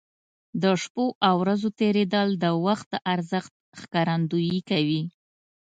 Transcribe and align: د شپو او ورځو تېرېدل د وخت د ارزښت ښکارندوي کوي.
د 0.61 0.63
شپو 0.81 1.05
او 1.27 1.35
ورځو 1.43 1.69
تېرېدل 1.79 2.27
د 2.43 2.45
وخت 2.65 2.87
د 2.91 2.95
ارزښت 3.13 3.53
ښکارندوي 3.79 4.59
کوي. 4.69 5.01